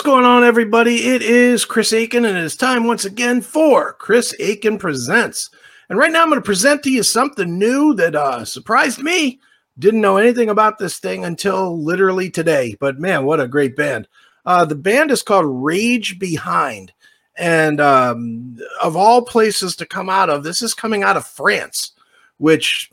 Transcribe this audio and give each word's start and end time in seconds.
going 0.00 0.24
on, 0.24 0.44
everybody? 0.44 1.08
It 1.08 1.22
is 1.22 1.64
Chris 1.64 1.92
Akin, 1.92 2.24
and 2.24 2.36
it 2.36 2.42
is 2.42 2.56
time 2.56 2.86
once 2.86 3.04
again 3.04 3.40
for 3.40 3.92
Chris 3.92 4.34
Akin 4.40 4.78
Presents. 4.78 5.50
And 5.88 5.98
right 5.98 6.10
now, 6.10 6.22
I'm 6.22 6.30
going 6.30 6.40
to 6.40 6.44
present 6.44 6.82
to 6.82 6.90
you 6.90 7.02
something 7.02 7.58
new 7.58 7.94
that 7.94 8.14
uh, 8.14 8.44
surprised 8.44 9.00
me. 9.00 9.40
Didn't 9.78 10.00
know 10.00 10.16
anything 10.16 10.48
about 10.48 10.78
this 10.78 10.98
thing 10.98 11.24
until 11.24 11.82
literally 11.82 12.30
today, 12.30 12.76
but 12.80 12.98
man, 12.98 13.24
what 13.24 13.40
a 13.40 13.46
great 13.46 13.76
band! 13.76 14.08
Uh, 14.46 14.64
the 14.64 14.74
band 14.74 15.10
is 15.10 15.22
called 15.22 15.46
Rage 15.46 16.18
Behind, 16.18 16.92
and 17.36 17.80
um, 17.80 18.56
of 18.82 18.96
all 18.96 19.22
places 19.22 19.76
to 19.76 19.86
come 19.86 20.08
out 20.08 20.30
of, 20.30 20.44
this 20.44 20.62
is 20.62 20.74
coming 20.74 21.02
out 21.02 21.16
of 21.16 21.26
France, 21.26 21.92
which 22.38 22.90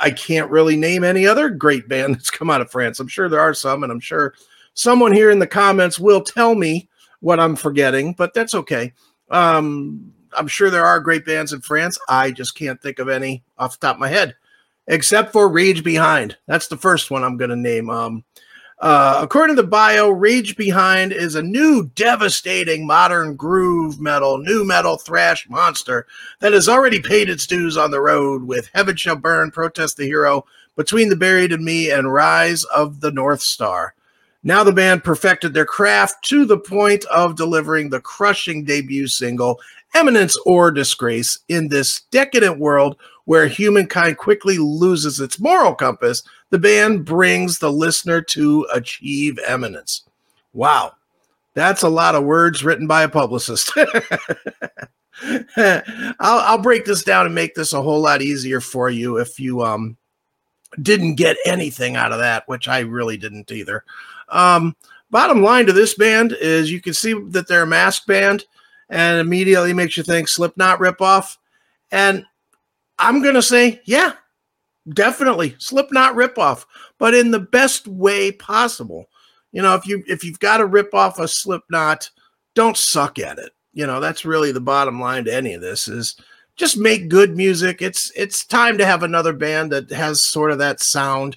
I 0.00 0.10
can't 0.10 0.50
really 0.50 0.76
name 0.76 1.04
any 1.04 1.26
other 1.26 1.50
great 1.50 1.88
band 1.88 2.14
that's 2.16 2.30
come 2.30 2.50
out 2.50 2.60
of 2.60 2.70
France. 2.70 3.00
I'm 3.00 3.08
sure 3.08 3.28
there 3.28 3.40
are 3.40 3.54
some, 3.54 3.82
and 3.82 3.90
I'm 3.90 4.00
sure 4.00 4.34
someone 4.74 5.12
here 5.12 5.30
in 5.30 5.38
the 5.38 5.46
comments 5.46 5.98
will 5.98 6.22
tell 6.22 6.54
me 6.54 6.88
what 7.20 7.40
I'm 7.40 7.56
forgetting, 7.56 8.14
but 8.14 8.34
that's 8.34 8.54
okay. 8.54 8.92
Um, 9.30 10.12
I'm 10.36 10.48
sure 10.48 10.70
there 10.70 10.84
are 10.84 11.00
great 11.00 11.24
bands 11.24 11.52
in 11.52 11.60
France. 11.60 11.98
I 12.08 12.30
just 12.30 12.54
can't 12.54 12.80
think 12.80 12.98
of 12.98 13.08
any 13.08 13.42
off 13.58 13.78
the 13.78 13.86
top 13.86 13.96
of 13.96 14.00
my 14.00 14.08
head, 14.08 14.36
except 14.86 15.32
for 15.32 15.48
Rage 15.48 15.84
Behind. 15.84 16.36
That's 16.46 16.68
the 16.68 16.76
first 16.76 17.10
one 17.10 17.22
I'm 17.22 17.36
going 17.36 17.50
to 17.50 17.56
name. 17.56 17.90
Um, 17.90 18.24
uh, 18.80 19.20
according 19.22 19.54
to 19.54 19.62
the 19.62 19.68
bio, 19.68 20.10
Rage 20.10 20.56
Behind 20.56 21.12
is 21.12 21.36
a 21.36 21.42
new, 21.42 21.88
devastating 21.94 22.84
modern 22.84 23.36
groove 23.36 24.00
metal, 24.00 24.38
nu 24.38 24.64
metal 24.64 24.96
thrash 24.96 25.48
monster 25.48 26.04
that 26.40 26.52
has 26.52 26.68
already 26.68 27.00
paid 27.00 27.30
its 27.30 27.46
dues 27.46 27.76
on 27.76 27.92
the 27.92 28.00
road 28.00 28.42
with 28.42 28.68
Heaven 28.74 28.96
Shall 28.96 29.14
Burn, 29.14 29.52
Protest 29.52 29.98
the 29.98 30.06
Hero, 30.06 30.44
Between 30.74 31.10
the 31.10 31.16
Buried 31.16 31.52
and 31.52 31.64
Me, 31.64 31.92
and 31.92 32.12
Rise 32.12 32.64
of 32.64 33.00
the 33.00 33.12
North 33.12 33.40
Star. 33.40 33.94
Now 34.44 34.64
the 34.64 34.72
band 34.72 35.04
perfected 35.04 35.54
their 35.54 35.64
craft 35.64 36.24
to 36.26 36.44
the 36.44 36.58
point 36.58 37.04
of 37.06 37.36
delivering 37.36 37.90
the 37.90 38.00
crushing 38.00 38.64
debut 38.64 39.06
single, 39.06 39.60
Eminence 39.94 40.36
or 40.44 40.70
Disgrace, 40.70 41.38
in 41.48 41.68
this 41.68 42.02
decadent 42.10 42.58
world 42.58 42.96
where 43.24 43.46
humankind 43.46 44.18
quickly 44.18 44.58
loses 44.58 45.20
its 45.20 45.38
moral 45.38 45.74
compass. 45.74 46.22
The 46.50 46.58
band 46.58 47.04
brings 47.04 47.58
the 47.58 47.70
listener 47.70 48.20
to 48.22 48.66
achieve 48.72 49.38
eminence. 49.46 50.02
Wow, 50.52 50.92
that's 51.54 51.82
a 51.82 51.88
lot 51.88 52.14
of 52.14 52.24
words 52.24 52.64
written 52.64 52.86
by 52.86 53.04
a 53.04 53.08
publicist. 53.08 53.72
I'll, 55.56 55.82
I'll 56.18 56.58
break 56.58 56.84
this 56.84 57.04
down 57.04 57.26
and 57.26 57.34
make 57.34 57.54
this 57.54 57.72
a 57.72 57.82
whole 57.82 58.00
lot 58.00 58.22
easier 58.22 58.60
for 58.60 58.90
you 58.90 59.18
if 59.18 59.38
you 59.38 59.62
um 59.62 59.96
didn't 60.80 61.16
get 61.16 61.36
anything 61.44 61.96
out 61.96 62.12
of 62.12 62.18
that, 62.18 62.44
which 62.48 62.66
I 62.66 62.80
really 62.80 63.16
didn't 63.16 63.52
either. 63.52 63.84
Um, 64.32 64.74
bottom 65.10 65.42
line 65.42 65.66
to 65.66 65.72
this 65.72 65.94
band 65.94 66.32
is 66.40 66.72
you 66.72 66.80
can 66.80 66.94
see 66.94 67.14
that 67.28 67.46
they're 67.46 67.62
a 67.62 67.66
mask 67.66 68.06
band 68.06 68.44
and 68.88 69.20
immediately 69.20 69.72
makes 69.72 69.96
you 69.96 70.02
think 70.02 70.28
Slipknot 70.28 70.78
ripoff. 70.78 71.36
And 71.92 72.24
I'm 72.98 73.22
going 73.22 73.34
to 73.34 73.42
say, 73.42 73.80
yeah, 73.84 74.14
definitely 74.88 75.54
Slipknot 75.58 76.14
ripoff, 76.14 76.64
but 76.98 77.14
in 77.14 77.30
the 77.30 77.40
best 77.40 77.86
way 77.86 78.32
possible. 78.32 79.06
You 79.52 79.62
know, 79.62 79.74
if 79.74 79.86
you 79.86 80.02
if 80.08 80.24
you've 80.24 80.40
got 80.40 80.58
to 80.58 80.66
rip 80.66 80.94
off 80.94 81.18
a 81.18 81.28
Slipknot, 81.28 82.10
don't 82.54 82.76
suck 82.76 83.18
at 83.18 83.38
it. 83.38 83.52
You 83.74 83.86
know, 83.86 84.00
that's 84.00 84.24
really 84.24 84.50
the 84.50 84.60
bottom 84.60 85.00
line 85.00 85.24
to 85.24 85.34
any 85.34 85.54
of 85.54 85.60
this 85.60 85.88
is 85.88 86.16
just 86.56 86.78
make 86.78 87.08
good 87.08 87.36
music. 87.36 87.82
It's 87.82 88.10
it's 88.16 88.46
time 88.46 88.78
to 88.78 88.86
have 88.86 89.02
another 89.02 89.32
band 89.32 89.72
that 89.72 89.90
has 89.90 90.26
sort 90.26 90.52
of 90.52 90.58
that 90.58 90.80
sound 90.80 91.36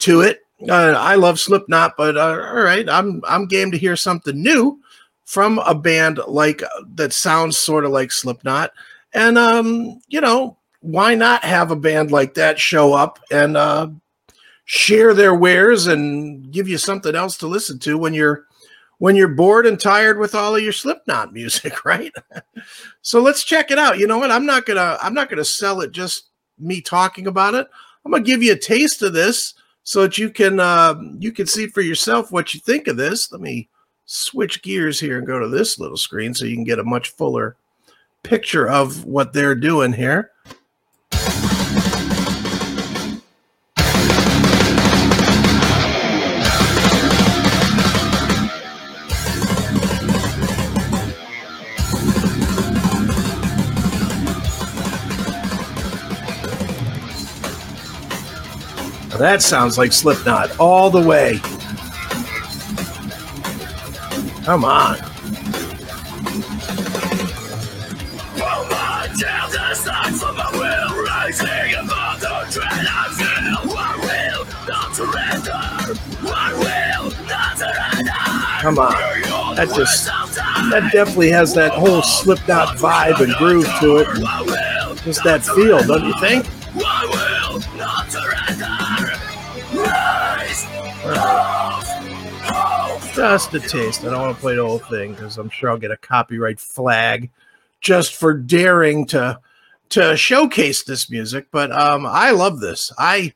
to 0.00 0.20
it 0.20 0.42
uh, 0.66 0.94
I 0.98 1.14
love 1.14 1.38
Slipknot, 1.38 1.96
but 1.96 2.16
uh, 2.16 2.46
all 2.50 2.62
right, 2.62 2.88
I'm 2.88 3.22
I'm 3.26 3.46
game 3.46 3.70
to 3.70 3.78
hear 3.78 3.96
something 3.96 4.40
new 4.40 4.80
from 5.24 5.58
a 5.60 5.74
band 5.74 6.20
like 6.26 6.62
uh, 6.62 6.68
that 6.94 7.12
sounds 7.12 7.58
sort 7.58 7.84
of 7.84 7.92
like 7.92 8.10
Slipknot, 8.10 8.72
and 9.12 9.38
um, 9.38 10.00
you 10.08 10.20
know, 10.20 10.56
why 10.80 11.14
not 11.14 11.44
have 11.44 11.70
a 11.70 11.76
band 11.76 12.10
like 12.10 12.34
that 12.34 12.58
show 12.58 12.92
up 12.92 13.20
and 13.30 13.56
uh, 13.56 13.88
share 14.64 15.14
their 15.14 15.34
wares 15.34 15.86
and 15.86 16.50
give 16.50 16.68
you 16.68 16.78
something 16.78 17.14
else 17.14 17.36
to 17.38 17.46
listen 17.46 17.78
to 17.80 17.96
when 17.96 18.12
you're 18.12 18.44
when 18.98 19.14
you're 19.14 19.28
bored 19.28 19.64
and 19.64 19.78
tired 19.78 20.18
with 20.18 20.34
all 20.34 20.56
of 20.56 20.62
your 20.62 20.72
Slipknot 20.72 21.32
music, 21.32 21.84
right? 21.84 22.12
so 23.00 23.20
let's 23.20 23.44
check 23.44 23.70
it 23.70 23.78
out. 23.78 23.98
You 23.98 24.08
know 24.08 24.18
what? 24.18 24.32
I'm 24.32 24.46
not 24.46 24.66
gonna 24.66 24.98
I'm 25.00 25.14
not 25.14 25.28
gonna 25.28 25.44
sell 25.44 25.82
it 25.82 25.92
just 25.92 26.30
me 26.58 26.80
talking 26.80 27.28
about 27.28 27.54
it. 27.54 27.68
I'm 28.04 28.10
gonna 28.10 28.24
give 28.24 28.42
you 28.42 28.54
a 28.54 28.58
taste 28.58 29.02
of 29.02 29.12
this 29.12 29.54
so 29.88 30.02
that 30.02 30.18
you 30.18 30.28
can 30.28 30.60
uh, 30.60 30.94
you 31.18 31.32
can 31.32 31.46
see 31.46 31.66
for 31.66 31.80
yourself 31.80 32.30
what 32.30 32.52
you 32.52 32.60
think 32.60 32.88
of 32.88 32.98
this. 32.98 33.32
Let 33.32 33.40
me 33.40 33.70
switch 34.04 34.60
gears 34.60 35.00
here 35.00 35.16
and 35.16 35.26
go 35.26 35.38
to 35.38 35.48
this 35.48 35.78
little 35.78 35.96
screen 35.96 36.34
so 36.34 36.44
you 36.44 36.54
can 36.54 36.64
get 36.64 36.78
a 36.78 36.84
much 36.84 37.08
fuller 37.08 37.56
picture 38.22 38.68
of 38.68 39.06
what 39.06 39.32
they're 39.32 39.54
doing 39.54 39.94
here. 39.94 40.32
That 59.18 59.42
sounds 59.42 59.76
like 59.76 59.92
Slipknot 59.92 60.60
all 60.60 60.90
the 60.90 61.02
way. 61.02 61.40
Come 64.44 64.64
on. 64.64 64.96
Come 78.60 78.78
on. 78.78 78.94
That 79.56 79.72
just 79.74 80.06
that 80.06 80.90
definitely 80.92 81.30
has 81.30 81.54
that 81.54 81.72
whole 81.72 82.02
Slipknot 82.02 82.76
vibe 82.76 83.20
and 83.20 83.34
groove 83.34 83.66
to 83.80 83.96
it. 83.96 84.06
Just 85.02 85.24
that 85.24 85.42
feel, 85.44 85.84
don't 85.84 86.04
you 86.04 86.14
think? 86.20 86.46
Just 93.14 93.54
a 93.54 93.60
taste. 93.60 94.04
I 94.04 94.10
don't 94.10 94.20
want 94.20 94.36
to 94.36 94.40
play 94.40 94.56
the 94.56 94.64
whole 94.64 94.78
thing 94.78 95.12
because 95.12 95.38
I'm 95.38 95.50
sure 95.50 95.70
I'll 95.70 95.78
get 95.78 95.90
a 95.90 95.96
copyright 95.96 96.60
flag 96.60 97.30
just 97.80 98.14
for 98.14 98.34
daring 98.34 99.06
to 99.06 99.40
to 99.90 100.16
showcase 100.16 100.82
this 100.82 101.10
music. 101.10 101.46
But 101.50 101.72
um, 101.72 102.06
I 102.06 102.30
love 102.32 102.60
this. 102.60 102.92
I 102.98 103.32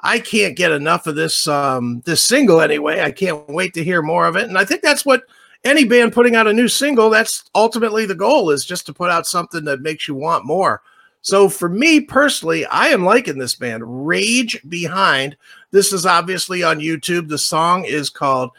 I 0.00 0.18
can't 0.18 0.56
get 0.56 0.70
enough 0.70 1.06
of 1.06 1.16
this 1.16 1.48
um, 1.48 2.02
this 2.04 2.22
single 2.22 2.60
anyway. 2.60 3.00
I 3.00 3.10
can't 3.10 3.48
wait 3.48 3.74
to 3.74 3.84
hear 3.84 4.02
more 4.02 4.26
of 4.26 4.36
it. 4.36 4.48
And 4.48 4.58
I 4.58 4.64
think 4.64 4.82
that's 4.82 5.06
what 5.06 5.22
any 5.64 5.84
band 5.84 6.12
putting 6.12 6.36
out 6.36 6.46
a 6.46 6.52
new 6.52 6.68
single. 6.68 7.08
That's 7.08 7.44
ultimately 7.54 8.04
the 8.04 8.14
goal 8.14 8.50
is 8.50 8.66
just 8.66 8.84
to 8.86 8.92
put 8.92 9.10
out 9.10 9.26
something 9.26 9.64
that 9.64 9.80
makes 9.80 10.06
you 10.06 10.14
want 10.14 10.44
more. 10.44 10.82
So 11.24 11.48
for 11.48 11.70
me 11.70 12.00
personally, 12.00 12.66
I 12.66 12.88
am 12.88 13.02
liking 13.02 13.38
this 13.38 13.54
band. 13.54 14.06
Rage 14.06 14.60
Behind. 14.68 15.38
This 15.70 15.90
is 15.90 16.04
obviously 16.04 16.62
on 16.62 16.80
YouTube. 16.80 17.28
The 17.28 17.38
song 17.38 17.86
is 17.86 18.10
called 18.10 18.50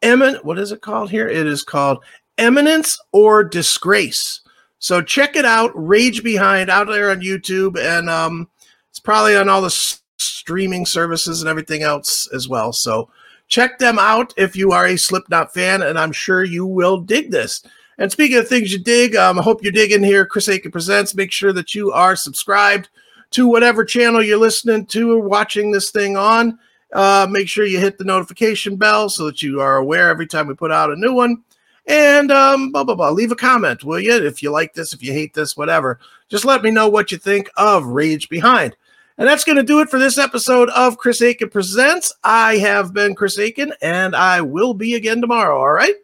Emin. 0.00 0.36
What 0.36 0.58
is 0.58 0.72
it 0.72 0.80
called 0.80 1.10
here? 1.10 1.28
It 1.28 1.46
is 1.46 1.62
called 1.62 2.02
Eminence 2.38 2.98
or 3.12 3.44
Disgrace. 3.44 4.40
So 4.78 5.02
check 5.02 5.36
it 5.36 5.44
out. 5.44 5.70
Rage 5.74 6.24
Behind 6.24 6.70
out 6.70 6.86
there 6.86 7.10
on 7.10 7.20
YouTube, 7.20 7.78
and 7.78 8.08
um, 8.08 8.48
it's 8.88 9.00
probably 9.00 9.36
on 9.36 9.50
all 9.50 9.60
the 9.60 9.66
s- 9.66 10.00
streaming 10.16 10.86
services 10.86 11.42
and 11.42 11.48
everything 11.50 11.82
else 11.82 12.26
as 12.32 12.48
well. 12.48 12.72
So 12.72 13.10
check 13.48 13.78
them 13.78 13.98
out 13.98 14.32
if 14.38 14.56
you 14.56 14.72
are 14.72 14.86
a 14.86 14.96
Slipknot 14.96 15.52
fan, 15.52 15.82
and 15.82 15.98
I'm 15.98 16.12
sure 16.12 16.42
you 16.42 16.64
will 16.64 17.02
dig 17.02 17.30
this. 17.30 17.62
And 17.98 18.10
speaking 18.10 18.38
of 18.38 18.48
things 18.48 18.72
you 18.72 18.78
dig, 18.78 19.16
um, 19.16 19.38
I 19.38 19.42
hope 19.42 19.62
you're 19.62 19.72
digging 19.72 20.02
here. 20.02 20.26
Chris 20.26 20.48
Akin 20.48 20.70
Presents. 20.70 21.14
Make 21.14 21.32
sure 21.32 21.52
that 21.52 21.74
you 21.74 21.92
are 21.92 22.16
subscribed 22.16 22.88
to 23.30 23.46
whatever 23.46 23.84
channel 23.84 24.22
you're 24.22 24.38
listening 24.38 24.86
to 24.86 25.12
or 25.12 25.20
watching 25.20 25.70
this 25.70 25.90
thing 25.90 26.16
on. 26.16 26.58
Uh, 26.92 27.26
make 27.28 27.48
sure 27.48 27.66
you 27.66 27.80
hit 27.80 27.98
the 27.98 28.04
notification 28.04 28.76
bell 28.76 29.08
so 29.08 29.26
that 29.26 29.42
you 29.42 29.60
are 29.60 29.76
aware 29.76 30.08
every 30.08 30.26
time 30.26 30.46
we 30.46 30.54
put 30.54 30.70
out 30.70 30.92
a 30.92 30.96
new 30.96 31.12
one. 31.12 31.42
And 31.86 32.30
um, 32.30 32.72
blah, 32.72 32.84
blah, 32.84 32.94
blah. 32.94 33.10
Leave 33.10 33.32
a 33.32 33.36
comment, 33.36 33.84
will 33.84 34.00
you? 34.00 34.24
If 34.24 34.42
you 34.42 34.50
like 34.50 34.74
this, 34.74 34.92
if 34.92 35.02
you 35.02 35.12
hate 35.12 35.34
this, 35.34 35.56
whatever. 35.56 35.98
Just 36.28 36.44
let 36.44 36.62
me 36.62 36.70
know 36.70 36.88
what 36.88 37.12
you 37.12 37.18
think 37.18 37.50
of 37.56 37.84
Rage 37.86 38.28
Behind. 38.28 38.76
And 39.18 39.28
that's 39.28 39.44
going 39.44 39.56
to 39.56 39.62
do 39.62 39.80
it 39.80 39.90
for 39.90 39.98
this 39.98 40.18
episode 40.18 40.70
of 40.70 40.98
Chris 40.98 41.20
Akin 41.20 41.50
Presents. 41.50 42.12
I 42.24 42.56
have 42.56 42.92
been 42.92 43.14
Chris 43.14 43.38
Akin, 43.38 43.72
and 43.80 44.16
I 44.16 44.40
will 44.40 44.74
be 44.74 44.94
again 44.94 45.20
tomorrow. 45.20 45.58
All 45.58 45.72
right? 45.72 45.94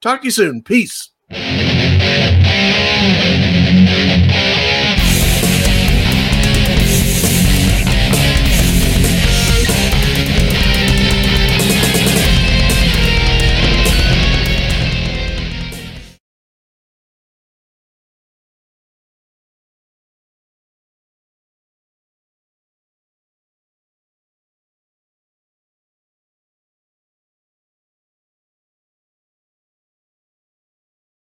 Talk 0.00 0.20
to 0.22 0.26
you 0.26 0.30
soon. 0.32 0.62
Peace. 0.62 1.10
Thank 1.28 2.30
you. 2.30 2.35